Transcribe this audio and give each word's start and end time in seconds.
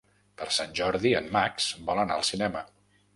Per 0.41 0.45
Sant 0.55 0.71
Jordi 0.79 1.11
en 1.19 1.29
Max 1.35 1.67
vol 1.91 2.01
anar 2.05 2.17
al 2.17 2.25
cinema. 2.31 2.65